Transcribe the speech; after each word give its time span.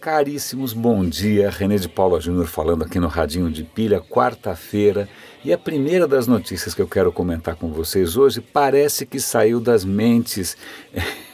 Caríssimos, 0.00 0.72
bom 0.72 1.04
dia. 1.04 1.50
René 1.50 1.76
de 1.76 1.88
Paula 1.88 2.20
Júnior 2.20 2.46
falando 2.46 2.84
aqui 2.84 3.00
no 3.00 3.08
Radinho 3.08 3.50
de 3.50 3.64
Pilha, 3.64 4.00
quarta-feira. 4.00 5.08
E 5.44 5.52
a 5.52 5.58
primeira 5.58 6.06
das 6.06 6.28
notícias 6.28 6.72
que 6.72 6.80
eu 6.80 6.86
quero 6.86 7.10
comentar 7.10 7.56
com 7.56 7.72
vocês 7.72 8.16
hoje 8.16 8.40
parece 8.40 9.04
que 9.04 9.18
saiu 9.18 9.58
das 9.58 9.84
mentes. 9.84 10.56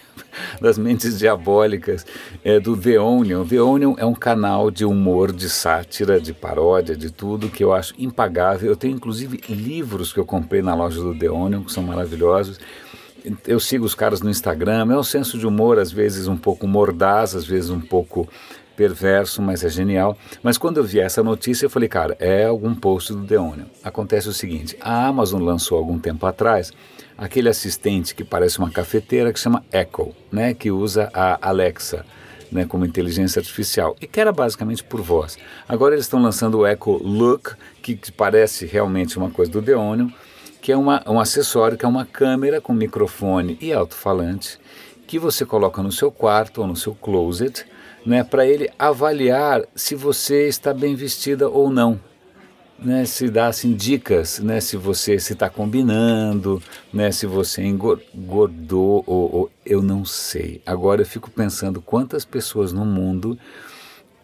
das 0.62 0.78
mentes 0.78 1.18
diabólicas 1.18 2.06
é, 2.42 2.58
do 2.58 2.74
The 2.74 2.98
Onion. 2.98 3.44
The 3.44 3.60
Onion 3.60 3.96
é 3.98 4.06
um 4.06 4.14
canal 4.14 4.70
de 4.70 4.86
humor, 4.86 5.30
de 5.30 5.50
sátira, 5.50 6.18
de 6.18 6.32
paródia, 6.32 6.96
de 6.96 7.10
tudo 7.10 7.50
que 7.50 7.62
eu 7.62 7.74
acho 7.74 7.92
impagável. 7.98 8.70
Eu 8.70 8.76
tenho 8.76 8.96
inclusive 8.96 9.42
livros 9.46 10.10
que 10.10 10.18
eu 10.18 10.24
comprei 10.24 10.62
na 10.62 10.74
loja 10.74 11.02
do 11.02 11.14
The 11.14 11.30
Onion, 11.30 11.64
que 11.64 11.72
são 11.72 11.82
maravilhosos 11.82 12.58
eu 13.46 13.58
sigo 13.58 13.84
os 13.84 13.94
caras 13.94 14.20
no 14.20 14.30
Instagram, 14.30 14.92
é 14.92 14.98
um 14.98 15.02
senso 15.02 15.38
de 15.38 15.46
humor 15.46 15.78
às 15.78 15.90
vezes 15.90 16.28
um 16.28 16.36
pouco 16.36 16.66
mordaz, 16.66 17.34
às 17.34 17.46
vezes 17.46 17.70
um 17.70 17.80
pouco 17.80 18.28
perverso, 18.76 19.40
mas 19.40 19.64
é 19.64 19.68
genial. 19.68 20.18
Mas 20.42 20.58
quando 20.58 20.78
eu 20.78 20.84
vi 20.84 21.00
essa 21.00 21.22
notícia, 21.22 21.66
eu 21.66 21.70
falei, 21.70 21.88
cara, 21.88 22.16
é 22.18 22.44
algum 22.44 22.74
post 22.74 23.12
do 23.12 23.24
The 23.24 23.38
Onion. 23.38 23.66
Acontece 23.82 24.28
o 24.28 24.32
seguinte, 24.32 24.76
a 24.80 25.06
Amazon 25.06 25.42
lançou 25.42 25.78
algum 25.78 25.98
tempo 25.98 26.26
atrás 26.26 26.72
aquele 27.16 27.48
assistente 27.48 28.14
que 28.14 28.24
parece 28.24 28.58
uma 28.58 28.70
cafeteira 28.70 29.32
que 29.32 29.38
chama 29.38 29.64
Echo, 29.72 30.14
né, 30.30 30.52
que 30.52 30.70
usa 30.70 31.10
a 31.14 31.48
Alexa. 31.48 32.04
Né, 32.52 32.64
como 32.66 32.84
inteligência 32.84 33.40
artificial, 33.40 33.96
e 34.00 34.06
que 34.06 34.20
era 34.20 34.30
basicamente 34.30 34.84
por 34.84 35.00
voz. 35.00 35.36
Agora 35.68 35.92
eles 35.96 36.04
estão 36.04 36.22
lançando 36.22 36.58
o 36.58 36.66
Echo 36.66 36.98
Look, 37.02 37.56
que, 37.82 37.98
parece 38.12 38.64
realmente 38.64 39.18
uma 39.18 39.28
coisa 39.28 39.50
do 39.50 39.60
The 39.60 39.74
Onion, 39.74 40.08
que 40.64 40.72
é 40.72 40.76
uma, 40.78 41.02
um 41.06 41.20
acessório 41.20 41.76
que 41.76 41.84
é 41.84 41.88
uma 41.88 42.06
câmera 42.06 42.58
com 42.58 42.72
microfone 42.72 43.58
e 43.60 43.70
alto-falante 43.70 44.58
que 45.06 45.18
você 45.18 45.44
coloca 45.44 45.82
no 45.82 45.92
seu 45.92 46.10
quarto 46.10 46.62
ou 46.62 46.66
no 46.66 46.74
seu 46.74 46.94
closet, 46.94 47.66
né, 48.06 48.24
para 48.24 48.46
ele 48.46 48.70
avaliar 48.78 49.60
se 49.74 49.94
você 49.94 50.48
está 50.48 50.72
bem 50.72 50.94
vestida 50.94 51.50
ou 51.50 51.68
não. 51.68 52.00
Né, 52.78 53.04
se 53.04 53.28
dá 53.28 53.48
assim, 53.48 53.74
dicas, 53.74 54.38
né, 54.38 54.58
se 54.58 54.78
você 54.78 55.18
se 55.18 55.34
está 55.34 55.50
combinando, 55.50 56.62
né, 56.90 57.12
se 57.12 57.26
você 57.26 57.62
engordou 57.62 59.04
ou, 59.06 59.36
ou 59.36 59.50
eu 59.66 59.82
não 59.82 60.02
sei. 60.02 60.62
Agora 60.64 61.02
eu 61.02 61.06
fico 61.06 61.30
pensando 61.30 61.82
quantas 61.82 62.24
pessoas 62.24 62.72
no 62.72 62.86
mundo 62.86 63.38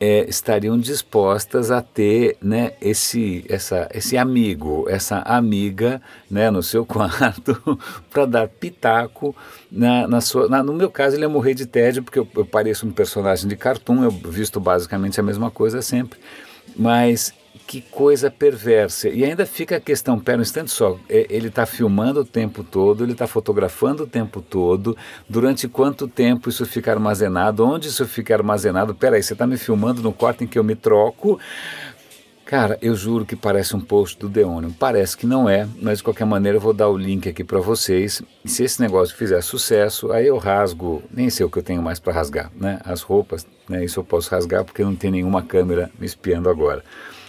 é, 0.01 0.25
estariam 0.27 0.79
dispostas 0.79 1.71
a 1.71 1.83
ter 1.83 2.39
né, 2.41 2.73
esse, 2.81 3.45
essa, 3.51 3.87
esse 3.93 4.17
amigo, 4.17 4.87
essa 4.89 5.19
amiga 5.19 6.01
né, 6.31 6.51
no 6.51 6.63
seu 6.63 6.85
quarto 6.87 7.79
para 8.11 8.25
dar 8.25 8.49
pitaco 8.49 9.37
na, 9.71 10.09
na 10.09 10.23
sua. 10.23 10.49
Na, 10.49 10.63
no 10.63 10.73
meu 10.73 10.91
caso, 10.91 11.17
ele 11.17 11.25
ia 11.25 11.29
morrer 11.29 11.53
de 11.53 11.67
tédio, 11.67 12.03
porque 12.03 12.19
eu, 12.19 12.27
eu 12.35 12.47
pareço 12.47 12.87
um 12.87 12.91
personagem 12.91 13.47
de 13.47 13.57
cartoon, 13.57 14.03
eu 14.03 14.11
visto 14.11 14.59
basicamente 14.59 15.21
a 15.21 15.23
mesma 15.23 15.51
coisa 15.51 15.83
sempre. 15.83 16.19
Mas 16.75 17.35
que 17.67 17.81
coisa 17.81 18.31
perversa. 18.31 19.09
E 19.09 19.25
ainda 19.25 19.47
fica 19.47 19.77
a 19.77 19.81
questão, 19.81 20.19
pera 20.19 20.39
um 20.39 20.43
instante 20.43 20.71
só, 20.71 20.99
é, 21.09 21.27
ele 21.31 21.49
está 21.49 21.65
filmando 21.67 22.21
o 22.21 22.25
tempo 22.25 22.65
todo, 22.65 23.05
ele 23.05 23.13
está 23.13 23.27
fotografando 23.27 24.05
o 24.05 24.07
tempo 24.07 24.43
todo, 24.43 24.97
durante 25.29 25.69
quanto 25.69 26.09
tempo 26.09 26.49
isso 26.49 26.67
fica 26.67 26.91
armazenado, 26.91 27.65
onde 27.65 27.89
isso 27.89 28.07
fica 28.07 28.35
armazenado, 28.35 28.95
peraí, 28.95 29.23
você 29.23 29.35
está 29.35 29.47
me 29.47 29.57
filmando 29.57 30.03
no 30.03 30.13
quarto 30.13 30.43
em 30.43 30.47
que 30.47 30.59
eu 30.59 30.65
me 30.65 30.75
troco? 30.75 31.39
Cara, 32.51 32.77
eu 32.83 32.97
juro 32.97 33.25
que 33.25 33.37
parece 33.37 33.77
um 33.77 33.81
post 33.81 34.19
do 34.19 34.29
Deonium. 34.29 34.73
Parece 34.73 35.17
que 35.17 35.25
não 35.25 35.49
é, 35.49 35.69
mas 35.81 35.99
de 35.99 36.05
qualquer 36.05 36.25
maneira 36.25 36.59
eu 36.59 36.61
vou 36.61 36.73
dar 36.73 36.89
o 36.89 36.99
link 36.99 37.29
aqui 37.29 37.45
para 37.45 37.61
vocês. 37.61 38.21
E 38.45 38.49
se 38.49 38.65
esse 38.65 38.81
negócio 38.81 39.15
fizer 39.15 39.41
sucesso, 39.41 40.11
aí 40.11 40.27
eu 40.27 40.37
rasgo, 40.37 41.01
nem 41.15 41.31
sei 41.31 41.47
o 41.47 41.49
que 41.49 41.61
eu 41.61 41.63
tenho 41.63 41.81
mais 41.81 42.01
para 42.01 42.13
rasgar, 42.13 42.51
né? 42.57 42.81
As 42.85 43.03
roupas, 43.03 43.47
né? 43.69 43.85
Isso 43.85 44.01
eu 44.01 44.05
posso 44.05 44.29
rasgar 44.33 44.65
porque 44.65 44.83
não 44.83 44.97
tem 44.97 45.13
nenhuma 45.13 45.45
câmera 45.45 45.93
me 45.97 46.05
espiando 46.05 46.51
agora. 46.51 46.83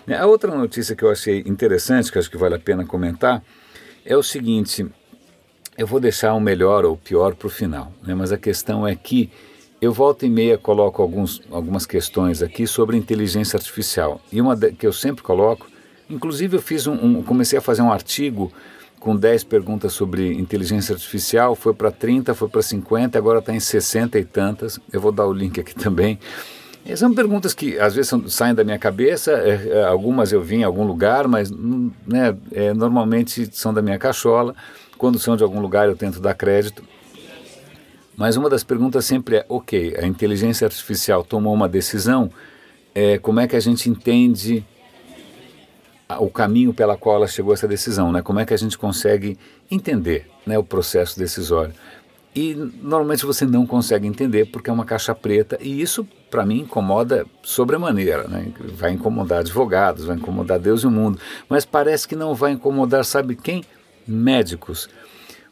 A 0.08 0.26
outra 0.26 0.56
notícia 0.56 0.96
que 0.96 1.04
eu 1.04 1.12
achei 1.12 1.44
interessante, 1.46 2.12
que 2.12 2.18
acho 2.18 2.30
que 2.30 2.38
vale 2.38 2.56
a 2.56 2.60
pena 2.60 2.86
comentar, 2.86 3.44
é 4.06 4.18
o 4.18 4.24
seguinte: 4.24 4.86
eu 5.78 5.86
vou 5.86 6.00
deixar 6.00 6.34
o 6.34 6.40
melhor 6.40 6.86
ou 6.86 6.94
o 6.94 6.98
pior 6.98 7.36
para 7.36 7.48
o 7.48 7.50
final, 7.50 7.92
né? 8.04 8.14
mas 8.16 8.32
a 8.32 8.38
questão 8.38 8.88
é 8.88 8.96
que 8.96 9.30
eu 9.82 9.92
volta 9.92 10.26
e 10.26 10.30
meia 10.30 10.58
coloco 10.58 11.02
alguns, 11.02 11.42
algumas 11.50 11.86
questões 11.86 12.42
aqui 12.42 12.68
sobre 12.68 12.98
inteligência 12.98 13.58
artificial. 13.58 14.22
E 14.32 14.40
uma 14.40 14.56
que 14.56 14.86
eu 14.86 14.94
sempre 14.94 15.24
coloco, 15.24 15.68
inclusive 16.10 16.58
eu 16.58 16.62
fiz 16.62 16.86
um, 16.86 16.94
um 16.94 17.24
comecei 17.24 17.58
a 17.58 17.62
fazer 17.62 17.82
um 17.82 17.92
artigo 17.92 18.52
com 19.00 19.16
10 19.16 19.44
perguntas 19.46 19.94
sobre 19.94 20.32
inteligência 20.34 20.94
artificial, 20.94 21.56
foi 21.56 21.74
para 21.74 21.90
30, 21.90 22.36
foi 22.36 22.48
para 22.48 22.62
50, 22.62 23.18
agora 23.18 23.40
está 23.40 23.52
em 23.52 23.60
60 23.60 24.20
e 24.20 24.24
tantas. 24.24 24.80
Eu 24.94 25.02
vou 25.02 25.12
dar 25.12 25.26
o 25.26 25.34
link 25.34 25.60
aqui 25.60 25.74
também. 25.74 26.20
São 26.96 27.14
perguntas 27.14 27.54
que 27.54 27.80
às 27.80 27.96
vezes 27.96 28.12
saem 28.28 28.54
da 28.54 28.64
minha 28.64 28.78
cabeça, 28.78 29.32
é, 29.32 29.70
é, 29.70 29.84
algumas 29.84 30.32
eu 30.32 30.42
vi 30.42 30.58
em 30.58 30.64
algum 30.64 30.84
lugar, 30.84 31.28
mas 31.28 31.52
hum, 31.52 31.92
né, 32.06 32.36
é, 32.52 32.74
normalmente 32.74 33.48
são 33.56 33.74
da 33.74 33.82
minha 33.82 33.98
cachola. 33.98 34.56
Quando 34.98 35.18
são 35.18 35.38
de 35.38 35.44
algum 35.44 35.60
lugar 35.62 35.88
eu 35.88 35.96
tento 35.96 36.20
dar 36.20 36.34
crédito. 36.34 36.84
Mas 38.16 38.36
uma 38.36 38.50
das 38.50 38.64
perguntas 38.64 39.06
sempre 39.06 39.38
é: 39.38 39.46
ok, 39.48 39.96
a 39.98 40.06
inteligência 40.06 40.66
artificial 40.66 41.24
tomou 41.24 41.54
uma 41.54 41.70
decisão, 41.70 42.30
é, 42.94 43.18
como 43.18 43.40
é 43.40 43.48
que 43.48 43.56
a 43.56 43.60
gente 43.60 43.90
entende 43.90 44.66
o 46.20 46.30
caminho 46.30 46.74
pela 46.74 46.98
qual 46.98 47.16
ela 47.16 47.28
chegou 47.28 47.52
a 47.52 47.54
essa 47.54 47.68
decisão, 47.68 48.12
né? 48.12 48.22
Como 48.22 48.40
é 48.40 48.46
que 48.46 48.54
a 48.54 48.58
gente 48.58 48.78
consegue 48.78 49.38
entender 49.70 50.28
né, 50.46 50.58
o 50.58 50.64
processo 50.64 51.18
decisório? 51.18 51.74
E 52.36 52.54
normalmente 52.82 53.26
você 53.26 53.46
não 53.46 53.66
consegue 53.66 54.08
entender 54.08 54.52
porque 54.52 54.70
é 54.70 54.74
uma 54.74 54.86
caixa 54.86 55.16
preta, 55.16 55.58
e 55.62 55.82
isso 55.82 56.06
para 56.32 56.46
mim 56.46 56.62
incomoda 56.62 57.26
sobremaneira. 57.44 58.28
Né? 58.28 58.52
Vai 58.74 58.92
incomodar 58.92 59.40
advogados, 59.40 60.06
vai 60.06 60.16
incomodar 60.16 60.58
Deus 60.58 60.82
e 60.82 60.88
o 60.88 60.92
mundo, 60.92 61.20
mas 61.48 61.66
parece 61.66 62.08
que 62.08 62.16
não 62.16 62.34
vai 62.34 62.54
incomodar, 62.54 63.04
sabe 63.04 63.36
quem? 63.36 63.64
Médicos. 64.08 64.90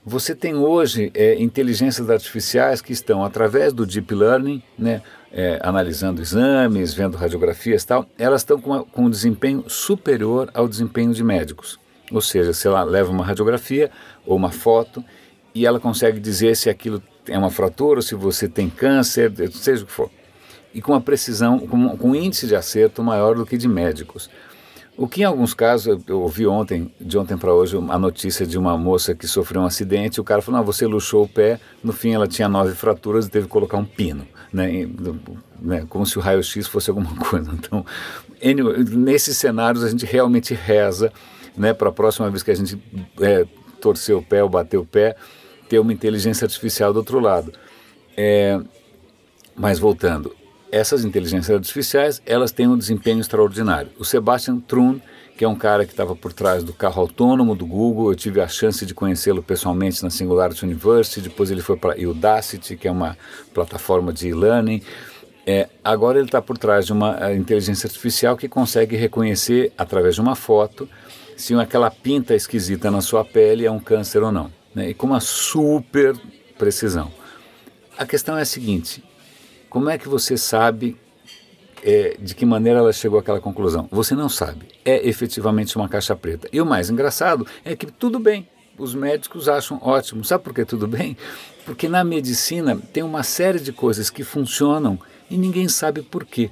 Você 0.04 0.34
tem 0.34 0.56
hoje 0.56 1.12
é, 1.14 1.40
inteligências 1.40 2.10
artificiais 2.10 2.82
que 2.82 2.94
estão, 2.94 3.24
através 3.24 3.74
do 3.74 3.86
deep 3.86 4.16
learning, 4.16 4.64
né, 4.78 5.04
é, 5.32 5.60
analisando 5.62 6.22
exames, 6.22 6.94
vendo 6.94 7.18
radiografias 7.18 7.84
tal, 7.84 8.08
elas 8.18 8.42
estão 8.42 8.60
com, 8.60 8.84
com 8.86 9.06
um 9.06 9.10
desempenho 9.10 9.66
superior 9.68 10.50
ao 10.54 10.68
desempenho 10.68 11.14
de 11.14 11.24
médicos. 11.24 11.78
Ou 12.12 12.22
seja, 12.22 12.54
se 12.54 12.66
ela 12.66 12.82
leva 12.84 13.12
uma 13.12 13.24
radiografia 13.24 13.92
ou 14.26 14.36
uma 14.36 14.52
foto 14.52 15.04
e 15.54 15.66
ela 15.66 15.80
consegue 15.80 16.20
dizer 16.20 16.56
se 16.56 16.70
aquilo 16.70 17.04
é 17.28 17.38
uma 17.38 17.52
fratura, 17.52 18.00
ou 18.00 18.02
se 18.02 18.16
você 18.16 18.48
tem 18.48 18.70
câncer, 18.70 19.32
seja 19.52 19.84
o 19.84 19.86
que 19.86 19.92
for. 19.92 20.10
E 20.74 20.81
com 20.81 20.91
uma 20.91 21.02
precisão, 21.02 21.59
com, 21.59 21.97
com 21.97 22.12
um 22.12 22.16
índice 22.16 22.47
de 22.47 22.56
acerto 22.56 23.03
maior 23.03 23.35
do 23.35 23.46
que 23.46 23.57
de 23.57 23.68
médicos. 23.68 24.30
O 25.00 25.07
que 25.07 25.22
em 25.22 25.24
alguns 25.24 25.53
casos, 25.53 25.97
eu 26.07 26.19
ouvi 26.19 26.46
ontem, 26.46 26.94
de 27.00 27.18
ontem 27.18 27.38
para 27.38 27.53
hoje, 27.53 27.78
a 27.78 27.97
notícia 27.97 28.46
de 28.46 28.57
uma 28.57 28.78
moça 28.78 29.16
que 29.16 29.25
sofreu 29.25 29.62
um 29.62 29.66
acidente, 29.66 30.19
o 30.19 30.25
cara 30.25 30.41
falou, 30.41 30.59
não, 30.59 30.66
você 30.66 30.85
luxou 30.85 31.24
o 31.24 31.28
pé, 31.28 31.57
no 31.81 31.94
fim 31.94 32.13
ela 32.13 32.28
tinha 32.28 32.50
nove 32.50 32.75
fraturas 32.75 33.25
e 33.25 33.30
teve 33.30 33.46
que 33.46 33.52
colocar 33.52 33.78
um 33.78 33.85
pino, 33.85 34.28
né, 34.52 34.90
né 35.62 35.85
como 35.88 36.06
se 36.06 36.18
o 36.18 36.22
raio-x 36.22 36.68
fosse 36.68 36.90
alguma 36.90 37.16
coisa. 37.30 37.50
Então, 37.53 37.86
anyway, 38.44 38.84
nesses 38.84 39.38
cenários 39.38 39.86
a 39.86 39.90
gente 39.90 40.06
realmente 40.06 40.53
reza, 40.53 41.13
né, 41.56 41.74
para 41.74 41.88
a 41.88 41.94
próxima 41.94 42.30
vez 42.30 42.44
que 42.44 42.51
a 42.51 42.56
gente 42.56 42.78
é, 43.22 43.46
torcer 43.80 44.18
o 44.18 44.22
pé 44.22 44.44
ou 44.44 44.50
bater 44.50 44.75
o 44.75 44.86
pé, 44.86 45.16
ter 45.69 45.80
uma 45.80 45.94
inteligência 45.94 46.44
artificial 46.44 46.91
do 46.91 46.97
outro 46.97 47.22
lado. 47.22 47.53
É, 48.18 48.59
mas 49.56 49.80
voltando, 49.80 50.36
essas 50.72 51.03
inteligências 51.03 51.56
artificiais 51.56 52.22
elas 52.25 52.52
têm 52.52 52.68
um 52.68 52.78
desempenho 52.78 53.19
extraordinário. 53.19 53.91
O 53.97 54.06
Sebastian 54.06 54.59
Thrun, 54.59 55.00
que 55.38 55.46
é 55.46 55.47
um 55.47 55.56
cara 55.56 55.85
que 55.85 55.91
estava 55.91 56.16
por 56.16 56.34
trás 56.34 56.63
do 56.63 56.74
carro 56.74 57.02
autônomo 57.02 57.56
do 57.56 57.66
Google, 57.66 58.12
eu 58.12 58.16
tive 58.16 58.41
a 58.41 58.47
chance 58.47 58.85
de 58.85 58.94
conhecê-lo 58.94 59.41
pessoalmente 59.41 60.03
na 60.03 60.09
Singularity 60.09 60.66
University, 60.66 61.22
depois 61.22 61.50
ele 61.50 61.62
foi 61.62 61.78
para 61.78 61.94
a 61.94 62.09
Udacity, 62.09 62.75
que 62.75 62.88
é 62.88 62.91
uma 62.91 63.18
plataforma 63.53 64.12
de 64.12 64.28
e-learning. 64.28 64.81
É, 65.45 65.69
agora 65.83 66.19
ele 66.19 66.27
está 66.27 66.42
por 66.42 66.57
trás 66.57 66.86
de 66.86 66.94
uma 66.94 67.33
inteligência 67.33 67.88
artificial 67.88 68.38
que 68.38 68.48
consegue 68.48 68.95
reconhecer, 68.95 69.72
através 69.77 70.15
de 70.15 70.22
uma 70.22 70.36
foto, 70.36 70.88
se 71.36 71.54
aquela 71.56 71.89
pinta 71.89 72.36
esquisita 72.36 72.92
na 72.92 73.01
sua 73.01 73.24
pele 73.24 73.65
é 73.65 73.72
um 73.72 73.80
câncer 73.80 74.22
ou 74.22 74.31
não 74.31 74.60
né, 74.74 74.89
e 74.89 74.94
com 74.94 75.07
uma 75.07 75.19
super 75.19 76.15
precisão. 76.57 77.12
A 77.98 78.06
questão 78.06 78.38
é 78.38 78.42
a 78.42 78.45
seguinte: 78.45 79.04
como 79.69 79.89
é 79.89 79.98
que 79.98 80.07
você 80.07 80.38
sabe 80.38 80.98
é, 81.83 82.18
de 82.19 82.36
que 82.36 82.45
maneira 82.45 82.80
ela 82.80 82.92
chegou 82.92 83.19
àquela 83.19 83.39
conclusão? 83.39 83.88
Você 83.92 84.16
não 84.16 84.30
sabe. 84.30 84.68
É 84.83 85.07
efetivamente 85.07 85.75
uma 85.77 85.88
caixa 85.88 86.16
preta. 86.16 86.50
E 86.51 86.60
o 86.60 86.66
mais 86.66 86.89
engraçado 86.89 87.45
é 87.63 87.75
que 87.75 87.86
tudo 87.86 88.19
bem. 88.19 88.48
Os 88.77 88.95
médicos 88.95 89.50
acham 89.50 89.80
ótimo. 89.81 90.24
Sabe 90.24 90.44
por 90.44 90.54
que 90.54 90.66
tudo 90.66 90.88
bem? 90.88 91.16
Porque 91.66 91.88
na 91.88 92.04
medicina 92.04 92.80
tem 92.94 93.04
uma 93.04 93.24
série 93.24 93.60
de 93.60 93.71
coisas 93.71 94.10
que 94.10 94.24
funcionam 94.24 94.98
e 95.30 95.38
ninguém 95.38 95.68
sabe 95.68 96.01
por 96.01 96.25
quê. 96.25 96.50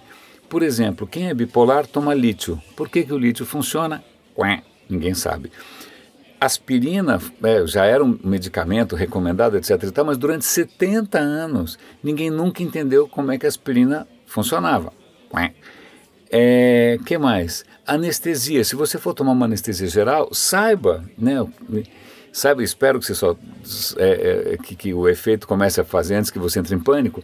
Por 0.50 0.62
exemplo, 0.62 1.08
quem 1.08 1.30
é 1.30 1.34
bipolar 1.34 1.88
toma 1.88 2.14
lítio. 2.14 2.62
Por 2.76 2.88
que, 2.90 3.04
que 3.04 3.14
o 3.14 3.18
lítio 3.18 3.46
funciona? 3.46 4.04
Ué, 4.38 4.62
ninguém 4.90 5.14
sabe 5.14 5.52
aspirina 6.40 7.20
é, 7.44 7.66
já 7.66 7.86
era 7.86 8.04
um 8.04 8.18
medicamento 8.24 8.96
recomendado, 8.96 9.58
etc. 9.58 9.92
Tal, 9.92 10.06
mas 10.06 10.18
durante 10.18 10.46
70 10.46 11.18
anos 11.18 11.78
ninguém 12.04 12.30
nunca 12.30 12.64
entendeu 12.64 13.08
como 13.08 13.32
é 13.32 13.38
que 13.38 13.46
a 13.46 13.50
aspirina 13.50 14.08
funcionava. 14.26 14.94
É, 16.30 16.98
que 17.06 17.18
mais? 17.18 17.64
Anestesia. 17.86 18.64
Se 18.64 18.76
você 18.76 18.98
for 18.98 19.14
tomar 19.14 19.32
uma 19.32 19.46
anestesia 19.46 19.88
geral, 19.88 20.30
saiba, 20.34 21.04
né? 21.18 21.46
Saiba, 22.32 22.62
espero 22.62 23.00
que 23.00 23.06
você 23.06 23.16
só 23.16 23.36
é, 23.98 24.54
é, 24.54 24.58
que, 24.58 24.76
que, 24.76 24.94
o 24.94 25.08
efeito 25.08 25.48
comece 25.48 25.82
a 25.82 25.86
fazer 25.86 26.16
antes 26.16 26.30
que 26.30 26.38
você 26.38 26.60
entre 26.60 26.76
em 26.76 26.80
pânico. 26.80 27.24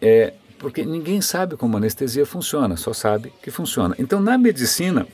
É, 0.00 0.34
porque 0.58 0.84
ninguém 0.84 1.20
sabe 1.20 1.56
como 1.56 1.76
a 1.76 1.78
anestesia 1.78 2.24
funciona, 2.24 2.76
só 2.76 2.92
sabe 2.92 3.32
que 3.42 3.50
funciona. 3.50 3.96
Então, 3.98 4.20
na 4.20 4.38
medicina, 4.38 5.06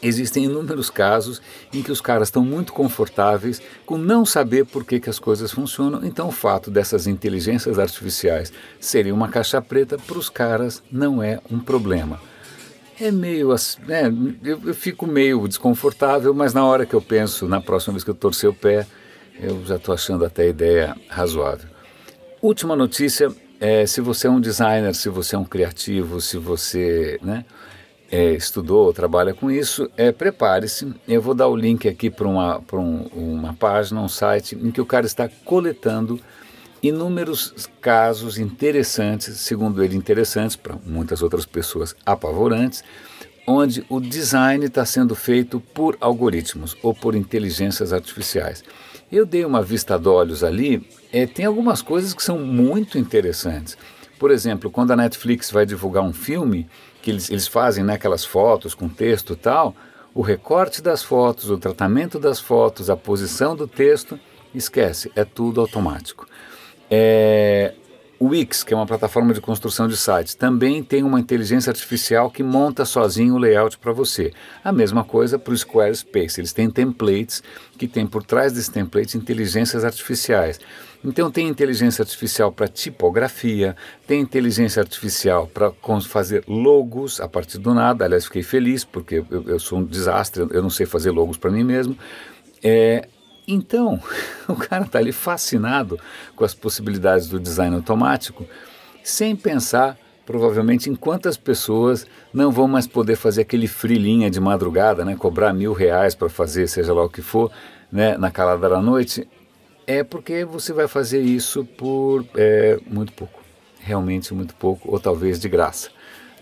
Existem 0.00 0.44
inúmeros 0.44 0.90
casos 0.90 1.42
em 1.72 1.82
que 1.82 1.90
os 1.90 2.00
caras 2.00 2.28
estão 2.28 2.44
muito 2.44 2.72
confortáveis 2.72 3.60
com 3.84 3.98
não 3.98 4.24
saber 4.24 4.64
por 4.64 4.84
que, 4.84 5.00
que 5.00 5.10
as 5.10 5.18
coisas 5.18 5.50
funcionam, 5.50 6.04
então 6.04 6.28
o 6.28 6.32
fato 6.32 6.70
dessas 6.70 7.06
inteligências 7.06 7.78
artificiais 7.78 8.52
serem 8.78 9.10
uma 9.10 9.28
caixa 9.28 9.60
preta 9.60 9.98
para 9.98 10.18
os 10.18 10.28
caras 10.28 10.82
não 10.90 11.22
é 11.22 11.40
um 11.50 11.58
problema. 11.58 12.20
É 13.00 13.10
meio 13.10 13.52
assim, 13.52 13.80
né, 13.86 14.12
eu, 14.42 14.60
eu, 14.66 14.74
fico 14.74 15.06
meio 15.06 15.46
desconfortável, 15.46 16.32
mas 16.34 16.52
na 16.54 16.64
hora 16.64 16.86
que 16.86 16.94
eu 16.94 17.00
penso, 17.00 17.46
na 17.46 17.60
próxima 17.60 17.92
vez 17.92 18.04
que 18.04 18.10
eu 18.10 18.14
torcer 18.14 18.50
o 18.50 18.54
pé, 18.54 18.86
eu 19.40 19.64
já 19.64 19.76
estou 19.76 19.94
achando 19.94 20.24
até 20.24 20.42
a 20.42 20.46
ideia 20.46 20.96
razoável. 21.08 21.68
Última 22.42 22.74
notícia 22.74 23.32
é, 23.60 23.86
se 23.86 24.00
você 24.00 24.26
é 24.26 24.30
um 24.30 24.40
designer, 24.40 24.94
se 24.94 25.08
você 25.08 25.34
é 25.34 25.38
um 25.38 25.44
criativo, 25.44 26.20
se 26.20 26.38
você 26.38 27.18
né, 27.22 27.44
é, 28.10 28.32
estudou, 28.32 28.92
trabalha 28.92 29.34
com 29.34 29.50
isso, 29.50 29.90
é, 29.96 30.10
prepare-se. 30.10 30.92
Eu 31.06 31.20
vou 31.20 31.34
dar 31.34 31.48
o 31.48 31.56
link 31.56 31.86
aqui 31.88 32.10
para 32.10 32.26
uma, 32.26 32.62
um, 32.72 33.02
uma 33.14 33.54
página, 33.54 34.00
um 34.00 34.08
site, 34.08 34.56
em 34.56 34.70
que 34.70 34.80
o 34.80 34.86
cara 34.86 35.06
está 35.06 35.28
coletando 35.44 36.20
inúmeros 36.82 37.68
casos 37.80 38.38
interessantes, 38.38 39.38
segundo 39.40 39.82
ele 39.82 39.96
interessantes, 39.96 40.56
para 40.56 40.76
muitas 40.86 41.22
outras 41.22 41.44
pessoas 41.44 41.94
apavorantes, 42.06 42.82
onde 43.46 43.84
o 43.88 44.00
design 44.00 44.64
está 44.64 44.84
sendo 44.84 45.14
feito 45.14 45.60
por 45.60 45.96
algoritmos 46.00 46.76
ou 46.82 46.94
por 46.94 47.14
inteligências 47.14 47.92
artificiais. 47.92 48.62
Eu 49.10 49.24
dei 49.24 49.44
uma 49.44 49.62
vista 49.62 49.98
de 49.98 50.06
olhos 50.06 50.44
ali, 50.44 50.86
é, 51.12 51.26
tem 51.26 51.46
algumas 51.46 51.80
coisas 51.80 52.12
que 52.12 52.22
são 52.22 52.38
muito 52.38 52.98
interessantes. 52.98 53.76
Por 54.18 54.30
exemplo, 54.30 54.70
quando 54.70 54.90
a 54.90 54.96
Netflix 54.96 55.50
vai 55.50 55.64
divulgar 55.64 56.02
um 56.02 56.12
filme, 56.12 56.68
que 57.00 57.10
eles, 57.10 57.30
eles 57.30 57.46
fazem 57.46 57.84
né, 57.84 57.94
aquelas 57.94 58.24
fotos 58.24 58.74
com 58.74 58.88
texto 58.88 59.32
e 59.32 59.36
tal, 59.36 59.74
o 60.14 60.22
recorte 60.22 60.82
das 60.82 61.02
fotos, 61.02 61.50
o 61.50 61.58
tratamento 61.58 62.18
das 62.18 62.40
fotos, 62.40 62.90
a 62.90 62.96
posição 62.96 63.54
do 63.54 63.68
texto, 63.68 64.18
esquece, 64.54 65.12
é 65.14 65.24
tudo 65.24 65.60
automático. 65.60 66.26
É, 66.90 67.74
Wix, 68.20 68.64
que 68.64 68.74
é 68.74 68.76
uma 68.76 68.86
plataforma 68.86 69.32
de 69.32 69.40
construção 69.40 69.86
de 69.86 69.96
sites, 69.96 70.34
também 70.34 70.82
tem 70.82 71.02
uma 71.02 71.20
inteligência 71.20 71.70
artificial 71.70 72.30
que 72.30 72.42
monta 72.42 72.84
sozinho 72.84 73.34
o 73.34 73.38
layout 73.38 73.78
para 73.78 73.92
você. 73.92 74.32
A 74.64 74.72
mesma 74.72 75.04
coisa 75.04 75.38
para 75.38 75.52
o 75.52 75.56
Squarespace. 75.56 76.40
Eles 76.40 76.52
têm 76.52 76.68
templates 76.68 77.42
que 77.78 77.86
tem 77.86 78.06
por 78.06 78.24
trás 78.24 78.52
desses 78.52 78.68
templates 78.68 79.14
inteligências 79.14 79.84
artificiais. 79.84 80.58
Então 81.04 81.30
tem 81.30 81.46
inteligência 81.46 82.02
artificial 82.02 82.50
para 82.50 82.66
tipografia, 82.66 83.76
tem 84.06 84.20
inteligência 84.20 84.82
artificial 84.82 85.46
para 85.46 85.72
fazer 86.08 86.42
logos 86.48 87.20
a 87.20 87.28
partir 87.28 87.58
do 87.58 87.72
nada. 87.72 88.04
Aliás, 88.04 88.24
fiquei 88.24 88.42
feliz 88.42 88.84
porque 88.84 89.22
eu, 89.30 89.44
eu 89.46 89.60
sou 89.60 89.78
um 89.78 89.84
desastre, 89.84 90.44
eu 90.50 90.62
não 90.62 90.70
sei 90.70 90.86
fazer 90.86 91.12
logos 91.12 91.36
para 91.36 91.52
mim 91.52 91.62
mesmo. 91.62 91.96
É, 92.62 93.06
então, 93.48 94.00
o 94.46 94.54
cara 94.54 94.84
está 94.84 94.98
ali 94.98 95.10
fascinado 95.10 95.98
com 96.36 96.44
as 96.44 96.54
possibilidades 96.54 97.28
do 97.28 97.40
design 97.40 97.74
automático, 97.74 98.46
sem 99.02 99.34
pensar 99.34 99.98
provavelmente 100.28 100.90
em 100.90 100.94
quantas 100.94 101.38
pessoas 101.38 102.06
não 102.34 102.52
vão 102.52 102.68
mais 102.68 102.86
poder 102.86 103.16
fazer 103.16 103.40
aquele 103.40 103.66
frilinha 103.66 104.30
de 104.30 104.38
madrugada, 104.38 105.02
né, 105.02 105.16
cobrar 105.16 105.54
mil 105.54 105.72
reais 105.72 106.14
para 106.14 106.28
fazer 106.28 106.68
seja 106.68 106.92
lá 106.92 107.02
o 107.02 107.08
que 107.08 107.22
for, 107.22 107.50
né, 107.90 108.14
na 108.18 108.30
calada 108.30 108.68
da 108.68 108.82
noite, 108.82 109.26
é 109.86 110.04
porque 110.04 110.44
você 110.44 110.74
vai 110.74 110.86
fazer 110.86 111.22
isso 111.22 111.64
por 111.64 112.26
é, 112.36 112.78
muito 112.86 113.10
pouco, 113.14 113.40
realmente 113.80 114.34
muito 114.34 114.54
pouco, 114.54 114.92
ou 114.92 115.00
talvez 115.00 115.40
de 115.40 115.48
graça. 115.48 115.88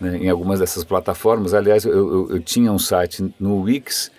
Né, 0.01 0.17
em 0.17 0.29
algumas 0.29 0.59
dessas 0.59 0.83
plataformas, 0.83 1.53
aliás, 1.53 1.85
eu, 1.85 1.93
eu, 1.93 2.29
eu 2.31 2.39
tinha 2.41 2.69
um 2.73 2.77
site 2.77 3.33
no 3.39 3.61
Wix, 3.61 4.11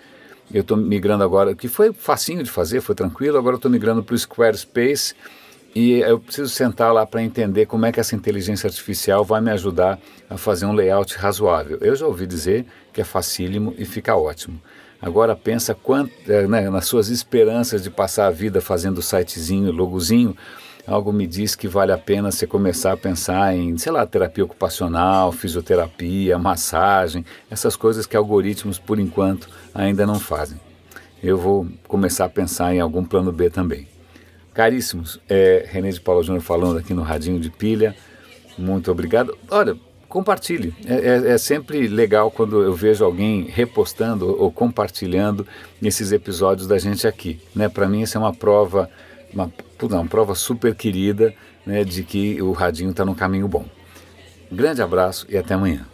eu 0.53 0.61
estou 0.61 0.77
migrando 0.77 1.23
agora, 1.23 1.55
que 1.55 1.67
foi 1.67 1.93
facinho 1.93 2.43
de 2.43 2.49
fazer, 2.49 2.81
foi 2.81 2.95
tranquilo, 2.95 3.37
agora 3.37 3.55
estou 3.55 3.69
migrando 3.69 4.03
para 4.03 4.15
o 4.15 4.17
Squarespace 4.17 5.13
e 5.75 5.99
eu 5.99 6.19
preciso 6.19 6.49
sentar 6.49 6.91
lá 6.91 7.05
para 7.05 7.21
entender 7.21 7.67
como 7.67 7.85
é 7.85 7.91
que 7.91 7.99
essa 7.99 8.15
inteligência 8.15 8.67
artificial 8.67 9.23
vai 9.23 9.39
me 9.39 9.51
ajudar 9.51 9.99
a 10.29 10.37
fazer 10.37 10.65
um 10.65 10.73
layout 10.73 11.15
razoável. 11.15 11.77
Eu 11.81 11.95
já 11.95 12.07
ouvi 12.07 12.25
dizer 12.25 12.65
que 12.91 13.01
é 13.01 13.03
facílimo 13.03 13.75
e 13.77 13.85
fica 13.85 14.15
ótimo. 14.15 14.59
Agora 15.01 15.35
pensa 15.35 15.73
quanto, 15.73 16.11
é, 16.27 16.47
né, 16.47 16.69
nas 16.69 16.85
suas 16.85 17.09
esperanças 17.09 17.83
de 17.83 17.89
passar 17.89 18.27
a 18.27 18.31
vida 18.31 18.59
fazendo 18.59 19.01
sitezinho, 19.01 19.71
logozinho, 19.71 20.35
algo 20.89 21.13
me 21.13 21.27
diz 21.27 21.55
que 21.55 21.67
vale 21.67 21.91
a 21.91 21.97
pena 21.97 22.31
você 22.31 22.47
começar 22.47 22.91
a 22.93 22.97
pensar 22.97 23.55
em, 23.55 23.77
sei 23.77 23.91
lá, 23.91 24.05
terapia 24.05 24.43
ocupacional, 24.43 25.31
fisioterapia, 25.31 26.37
massagem, 26.39 27.23
essas 27.49 27.75
coisas 27.75 28.07
que 28.07 28.17
algoritmos, 28.17 28.79
por 28.79 28.99
enquanto, 28.99 29.47
ainda 29.73 30.05
não 30.05 30.19
fazem. 30.19 30.59
Eu 31.21 31.37
vou 31.37 31.67
começar 31.87 32.25
a 32.25 32.29
pensar 32.29 32.73
em 32.73 32.79
algum 32.79 33.03
plano 33.03 33.31
B 33.31 33.49
também. 33.49 33.87
Caríssimos, 34.53 35.19
é, 35.29 35.67
René 35.69 35.91
de 35.91 36.01
Paulo 36.01 36.23
Júnior 36.23 36.41
falando 36.43 36.79
aqui 36.79 36.93
no 36.93 37.03
Radinho 37.03 37.39
de 37.39 37.51
Pilha, 37.51 37.95
muito 38.57 38.91
obrigado. 38.91 39.37
Olha, 39.49 39.77
compartilhe. 40.07 40.73
É, 40.85 40.93
é, 40.93 41.31
é, 41.33 41.37
sempre 41.37 41.87
legal 41.87 42.31
quando 42.31 42.63
eu 42.63 42.73
vejo 42.73 43.05
alguém 43.05 43.43
repostando 43.43 44.35
ou 44.41 44.51
compartilhando 44.51 45.45
esses 45.81 46.11
episódios 46.11 46.67
da 46.67 46.79
gente 46.79 47.07
aqui. 47.07 47.39
Né? 47.55 47.69
Para 47.69 47.87
mim, 47.87 48.01
isso 48.01 48.17
é 48.17 48.19
uma 48.19 48.33
prova 48.33 48.89
uma, 49.33 49.51
uma 49.81 50.05
prova 50.05 50.35
super 50.35 50.75
querida 50.75 51.33
né, 51.65 51.83
de 51.83 52.03
que 52.03 52.41
o 52.41 52.51
radinho 52.51 52.91
está 52.91 53.05
no 53.05 53.15
caminho 53.15 53.47
bom. 53.47 53.65
Grande 54.51 54.81
abraço 54.81 55.25
e 55.29 55.37
até 55.37 55.53
amanhã. 55.53 55.85